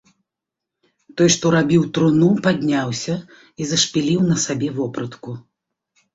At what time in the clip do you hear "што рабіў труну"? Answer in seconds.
1.35-2.29